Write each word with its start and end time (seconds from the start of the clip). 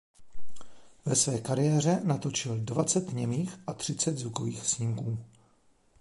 Ve 1.05 1.15
své 1.15 1.37
kariéře 1.39 2.01
natočil 2.03 2.57
dvacet 2.59 3.13
němých 3.13 3.55
a 3.67 3.73
třicet 3.73 4.17
zvukových 4.17 4.65
snímků. 4.65 5.17